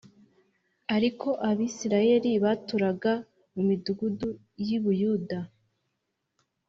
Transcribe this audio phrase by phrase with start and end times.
[0.95, 3.13] Ariko Abisirayeli baturaga
[3.53, 4.29] mu midugudu
[4.65, 5.39] y’i Buyuda